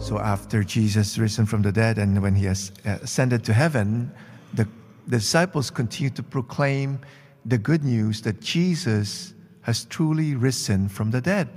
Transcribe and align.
So 0.00 0.18
after 0.18 0.62
Jesus 0.62 1.18
risen 1.18 1.44
from 1.44 1.62
the 1.62 1.72
dead 1.72 1.98
and 1.98 2.22
when 2.22 2.34
he 2.34 2.46
has 2.46 2.72
uh, 2.86 2.98
ascended 3.02 3.44
to 3.44 3.52
heaven, 3.52 4.10
the, 4.54 4.66
disciples 5.08 5.70
continue 5.70 6.10
to 6.10 6.22
proclaim 6.22 7.00
the 7.46 7.58
good 7.58 7.82
news 7.82 8.20
that 8.22 8.40
Jesus 8.40 9.34
has 9.62 9.84
truly 9.86 10.34
risen 10.34 10.88
from 10.88 11.10
the 11.10 11.20
dead. 11.20 11.48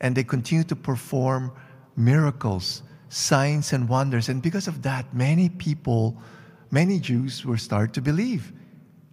And 0.00 0.14
they 0.16 0.24
continue 0.24 0.64
to 0.64 0.76
perform 0.76 1.52
miracles, 1.96 2.82
signs, 3.08 3.72
and 3.72 3.88
wonders. 3.88 4.28
And 4.28 4.42
because 4.42 4.68
of 4.68 4.82
that, 4.82 5.14
many 5.14 5.48
people, 5.48 6.16
many 6.70 6.98
Jews 6.98 7.44
were 7.44 7.56
start 7.56 7.92
to 7.94 8.02
believe. 8.02 8.52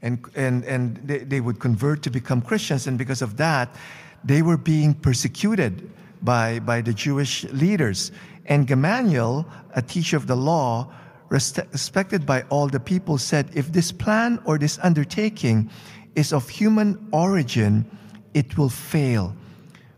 And, 0.02 0.26
and, 0.36 0.64
and 0.66 0.98
they, 0.98 1.20
they 1.20 1.40
would 1.40 1.60
convert 1.60 2.02
to 2.04 2.10
become 2.10 2.42
Christians. 2.42 2.88
And 2.88 2.98
because 2.98 3.22
of 3.22 3.38
that, 3.38 3.76
they 4.24 4.42
were 4.42 4.58
being 4.58 4.94
persecuted 4.94 5.90
by, 6.24 6.60
by 6.60 6.82
the 6.82 6.94
Jewish 6.94 7.44
leaders. 7.46 8.12
And 8.46 8.68
Gamaliel, 8.68 9.46
a 9.76 9.82
teacher 9.82 10.18
of 10.18 10.28
the 10.28 10.36
law, 10.36 10.92
respected 11.30 12.26
by 12.26 12.42
all 12.50 12.68
the 12.68 12.80
people, 12.80 13.18
said, 13.18 13.50
If 13.54 13.72
this 13.72 13.92
plan 13.92 14.40
or 14.46 14.58
this 14.58 14.80
undertaking 14.82 15.70
is 16.16 16.34
of 16.34 16.50
human 16.50 17.08
origin, 17.12 17.86
it 18.34 18.58
will 18.58 18.70
fail. 18.70 19.36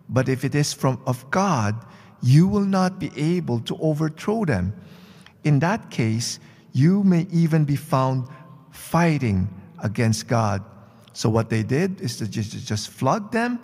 But 0.09 0.29
if 0.29 0.45
it 0.45 0.55
is 0.55 0.73
from 0.73 1.01
of 1.07 1.29
God, 1.31 1.75
you 2.21 2.47
will 2.47 2.65
not 2.65 2.99
be 2.99 3.11
able 3.15 3.59
to 3.61 3.77
overthrow 3.77 4.45
them. 4.45 4.73
In 5.43 5.59
that 5.59 5.89
case, 5.89 6.39
you 6.71 7.03
may 7.03 7.27
even 7.31 7.65
be 7.65 7.75
found 7.75 8.27
fighting 8.71 9.49
against 9.83 10.27
God. 10.27 10.63
So 11.13 11.29
what 11.29 11.49
they 11.49 11.63
did 11.63 12.01
is 12.01 12.17
to 12.17 12.27
just, 12.27 12.51
just 12.65 12.89
flog 12.89 13.31
them, 13.31 13.59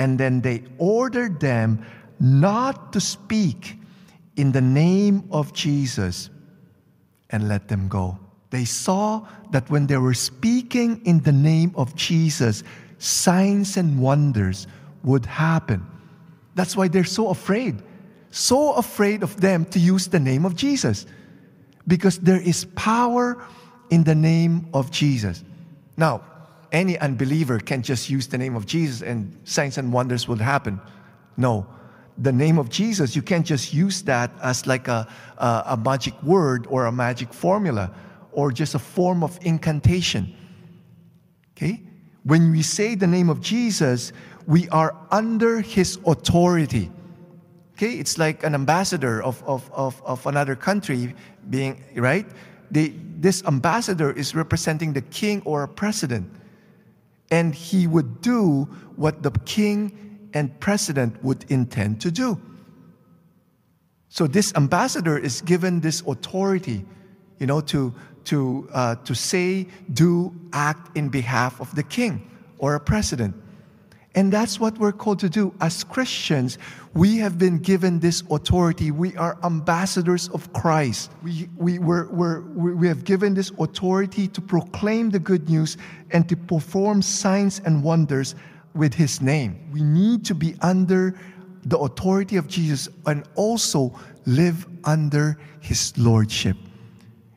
and 0.00 0.18
then 0.18 0.40
they 0.40 0.64
ordered 0.78 1.38
them 1.38 1.84
not 2.18 2.92
to 2.94 3.00
speak 3.00 3.76
in 4.36 4.50
the 4.50 4.60
name 4.60 5.28
of 5.30 5.52
Jesus 5.52 6.30
and 7.28 7.48
let 7.48 7.68
them 7.68 7.86
go. 7.86 8.18
They 8.48 8.64
saw 8.64 9.26
that 9.50 9.68
when 9.70 9.86
they 9.86 9.98
were 9.98 10.14
speaking 10.14 11.02
in 11.04 11.20
the 11.20 11.32
name 11.32 11.72
of 11.76 11.94
Jesus, 11.94 12.64
signs 12.98 13.76
and 13.76 14.00
wonders 14.00 14.66
would 15.04 15.26
happen. 15.26 15.86
That's 16.54 16.76
why 16.76 16.88
they're 16.88 17.04
so 17.04 17.28
afraid, 17.28 17.82
so 18.30 18.72
afraid 18.72 19.22
of 19.22 19.38
them 19.40 19.66
to 19.66 19.78
use 19.78 20.08
the 20.08 20.18
name 20.18 20.46
of 20.46 20.56
Jesus, 20.56 21.06
because 21.86 22.18
there 22.20 22.40
is 22.40 22.64
power 22.74 23.44
in 23.90 24.04
the 24.04 24.14
name 24.14 24.66
of 24.72 24.90
Jesus. 24.90 25.44
Now, 25.98 26.22
any 26.72 26.98
unbeliever 26.98 27.58
can 27.58 27.82
just 27.82 28.08
use 28.08 28.26
the 28.26 28.38
name 28.38 28.56
of 28.56 28.66
Jesus 28.66 29.02
and 29.02 29.36
signs 29.44 29.78
and 29.78 29.92
wonders 29.92 30.28
will 30.28 30.36
happen. 30.36 30.80
No, 31.36 31.66
the 32.18 32.32
name 32.32 32.58
of 32.58 32.68
Jesus, 32.68 33.16
you 33.16 33.22
can't 33.22 33.46
just 33.46 33.72
use 33.72 34.02
that 34.02 34.30
as 34.42 34.66
like 34.66 34.88
a, 34.88 35.08
a, 35.38 35.62
a, 35.68 35.76
magic 35.76 36.20
word 36.22 36.66
or 36.68 36.86
a 36.86 36.92
magic 36.92 37.32
formula 37.32 37.90
or 38.32 38.52
just 38.52 38.74
a 38.74 38.78
form 38.78 39.24
of 39.24 39.38
incantation. 39.42 40.34
Okay? 41.56 41.82
When 42.24 42.52
we 42.52 42.62
say 42.62 42.94
the 42.94 43.06
name 43.06 43.30
of 43.30 43.40
Jesus, 43.40 44.12
we 44.46 44.68
are 44.68 44.94
under 45.10 45.60
his 45.60 45.98
authority. 46.06 46.90
Okay? 47.74 47.94
It's 47.94 48.18
like 48.18 48.44
an 48.44 48.54
ambassador 48.54 49.22
of, 49.22 49.42
of, 49.44 49.70
of, 49.72 50.02
of 50.04 50.26
another 50.26 50.54
country 50.54 51.14
being, 51.48 51.82
right? 51.96 52.26
This 52.70 53.42
ambassador 53.46 54.12
is 54.12 54.34
representing 54.34 54.92
the 54.92 55.02
king 55.02 55.42
or 55.44 55.62
a 55.62 55.68
president. 55.68 56.30
And 57.30 57.54
he 57.54 57.86
would 57.86 58.20
do 58.20 58.64
what 58.96 59.22
the 59.22 59.30
king 59.44 60.28
and 60.34 60.58
president 60.60 61.22
would 61.22 61.44
intend 61.48 62.00
to 62.02 62.10
do. 62.10 62.40
So 64.08 64.26
this 64.26 64.52
ambassador 64.54 65.16
is 65.16 65.40
given 65.40 65.80
this 65.80 66.02
authority, 66.06 66.84
you 67.38 67.46
know, 67.46 67.60
to, 67.62 67.94
to, 68.24 68.68
uh, 68.72 68.96
to 68.96 69.14
say, 69.14 69.68
do, 69.92 70.34
act 70.52 70.96
in 70.96 71.08
behalf 71.08 71.60
of 71.60 71.74
the 71.76 71.84
king 71.84 72.28
or 72.58 72.74
a 72.74 72.80
president. 72.80 73.34
And 74.14 74.32
that's 74.32 74.58
what 74.58 74.76
we're 74.78 74.92
called 74.92 75.20
to 75.20 75.28
do. 75.28 75.54
As 75.60 75.84
Christians, 75.84 76.58
we 76.94 77.18
have 77.18 77.38
been 77.38 77.58
given 77.58 78.00
this 78.00 78.24
authority. 78.28 78.90
We 78.90 79.16
are 79.16 79.38
ambassadors 79.44 80.28
of 80.30 80.52
Christ. 80.52 81.12
We, 81.22 81.48
we, 81.56 81.78
we're, 81.78 82.08
we're, 82.10 82.40
we 82.40 82.88
have 82.88 83.04
given 83.04 83.34
this 83.34 83.52
authority 83.58 84.26
to 84.28 84.40
proclaim 84.40 85.10
the 85.10 85.20
good 85.20 85.48
news 85.48 85.76
and 86.10 86.28
to 86.28 86.36
perform 86.36 87.02
signs 87.02 87.60
and 87.64 87.84
wonders 87.84 88.34
with 88.74 88.94
his 88.94 89.20
name. 89.20 89.70
We 89.72 89.82
need 89.82 90.24
to 90.26 90.34
be 90.34 90.56
under 90.60 91.14
the 91.64 91.78
authority 91.78 92.36
of 92.36 92.48
Jesus 92.48 92.88
and 93.06 93.24
also 93.36 93.94
live 94.26 94.66
under 94.84 95.38
his 95.60 95.96
lordship. 95.96 96.56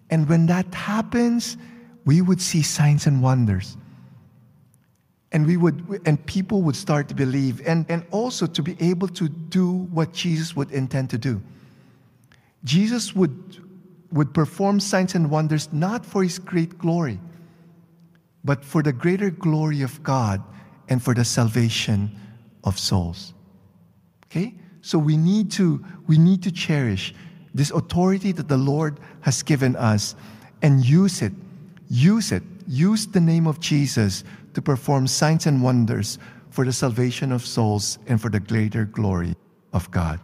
And 0.10 0.28
when 0.28 0.48
that 0.48 0.74
happens, 0.74 1.58
we 2.06 2.22
would 2.22 2.42
see 2.42 2.62
signs 2.64 3.06
and 3.06 3.22
wonders. 3.22 3.78
And 5.34 5.48
we 5.48 5.58
would 5.58 6.02
and 6.06 6.24
people 6.26 6.62
would 6.62 6.76
start 6.76 7.08
to 7.10 7.16
believe 7.16 7.66
and, 7.68 7.86
and 7.90 8.06
also 8.12 8.46
to 8.46 8.62
be 8.62 8.78
able 8.80 9.08
to 9.10 9.28
do 9.28 9.72
what 9.72 10.14
Jesus 10.14 10.56
would 10.56 10.72
intend 10.72 11.10
to 11.10 11.18
do. 11.18 11.42
Jesus 12.64 13.16
would 13.16 13.58
would 14.12 14.34
perform 14.34 14.80
signs 14.80 15.16
and 15.16 15.30
wonders 15.32 15.74
not 15.74 16.06
for 16.06 16.22
his 16.22 16.38
great 16.38 16.78
glory, 16.78 17.20
but 18.44 18.64
for 18.64 18.84
the 18.84 18.94
greater 18.94 19.32
glory 19.32 19.82
of 19.82 20.02
God 20.04 20.42
and 20.88 21.02
for 21.02 21.16
the 21.16 21.26
salvation 21.26 22.16
of 22.64 22.78
souls. 22.78 23.34
Okay? 24.26 24.54
So 24.82 25.00
we 25.00 25.18
need 25.18 25.52
to 25.54 25.84
we 26.08 26.18
need 26.18 26.44
to 26.44 26.52
cherish 26.52 27.16
this 27.54 27.72
authority 27.72 28.32
that 28.34 28.48
the 28.48 28.58
Lord 28.58 29.00
has 29.22 29.42
given 29.42 29.76
us 29.76 30.16
and 30.62 30.86
use 30.86 31.22
it. 31.22 31.34
Use 31.90 32.32
it. 32.32 32.44
Use 32.68 33.08
the 33.08 33.20
name 33.20 33.48
of 33.48 33.60
Jesus 33.60 34.24
to 34.54 34.62
perform 34.62 35.08
signs 35.08 35.46
and 35.48 35.62
wonders 35.62 36.20
for 36.50 36.66
the 36.66 36.74
salvation 36.74 37.32
of 37.32 37.46
souls 37.46 37.98
and 38.08 38.22
for 38.22 38.30
the 38.30 38.40
greater 38.40 38.86
glory 38.86 39.36
of 39.74 39.90
God. 39.92 40.20